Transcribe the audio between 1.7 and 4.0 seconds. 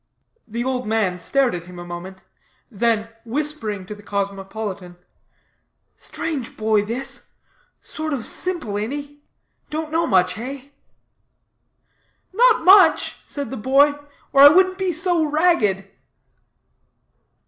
a moment; then, whispering to